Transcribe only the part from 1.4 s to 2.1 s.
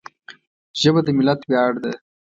ویاړ ده